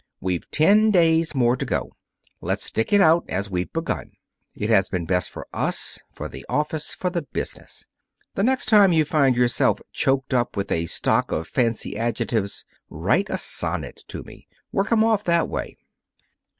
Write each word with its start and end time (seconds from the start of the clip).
We've 0.19 0.49
ten 0.49 0.89
days 0.89 1.35
more 1.35 1.55
to 1.55 1.63
go. 1.63 1.91
Let's 2.41 2.63
stick 2.63 2.91
it 2.91 3.01
out 3.01 3.23
as 3.29 3.51
we've 3.51 3.71
begun. 3.71 4.13
It 4.55 4.71
has 4.71 4.89
been 4.89 5.05
best 5.05 5.29
for 5.29 5.47
us, 5.53 5.99
for 6.11 6.27
the 6.27 6.43
office, 6.49 6.95
for 6.95 7.11
the 7.11 7.21
business. 7.21 7.85
The 8.33 8.41
next 8.41 8.65
time 8.65 8.93
you 8.93 9.05
find 9.05 9.35
yourself 9.35 9.79
choked 9.91 10.33
up 10.33 10.57
with 10.57 10.71
a 10.71 10.87
stock 10.87 11.31
of 11.31 11.47
fancy 11.47 11.99
adjectives, 11.99 12.65
write 12.89 13.29
a 13.29 13.37
sonnet 13.37 14.01
to 14.07 14.23
me. 14.23 14.47
Work 14.71 14.91
'em 14.91 15.03
off 15.03 15.23
that 15.25 15.47
way." 15.47 15.75